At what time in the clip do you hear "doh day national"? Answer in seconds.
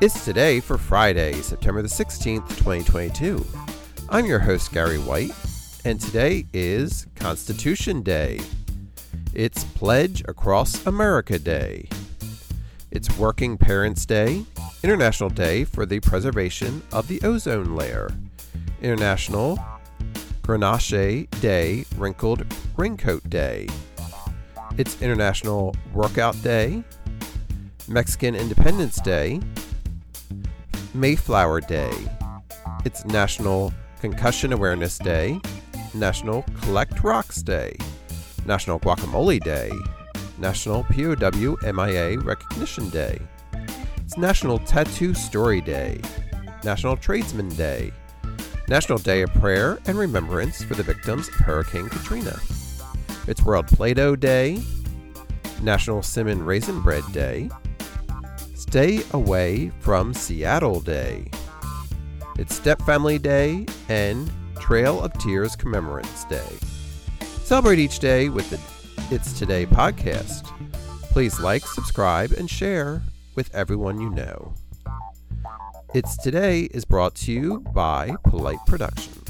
53.94-56.02